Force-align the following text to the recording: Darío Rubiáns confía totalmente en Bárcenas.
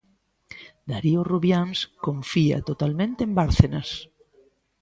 Darío 0.91 1.21
Rubiáns 1.31 1.79
confía 2.05 2.57
totalmente 2.69 3.19
en 3.27 3.31
Bárcenas. 3.39 3.89